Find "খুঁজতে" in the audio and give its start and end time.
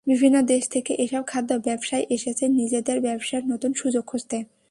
4.05-4.37